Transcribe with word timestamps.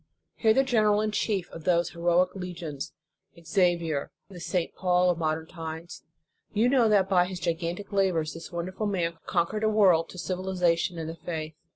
Hear 0.37 0.55
the 0.55 0.63
general 0.63 0.99
in 0.99 1.11
chief 1.11 1.47
of 1.51 1.63
those 1.63 1.91
heroic 1.91 2.31
In 2.33 2.41
the 2.41 2.47
Nineteenth 2.47 2.57
Century. 2.57 2.91
287 3.35 3.69
legions, 3.69 3.79
Xavier, 3.87 4.11
the 4.29 4.39
St. 4.39 4.73
Paul 4.75 5.09
of 5.11 5.17
modern 5.19 5.45
times. 5.45 6.03
You 6.53 6.67
know 6.69 6.89
that, 6.89 7.07
by 7.07 7.27
his 7.27 7.39
gigantic 7.39 7.91
labors, 7.93 8.33
this 8.33 8.51
wonderful 8.51 8.87
man 8.87 9.19
conquered 9.27 9.63
a 9.63 9.69
world 9.69 10.09
to 10.09 10.17
civiliza 10.17 10.75
tion 10.75 10.97
and 10.97 11.07
the 11.07 11.13
faith. 11.17 11.53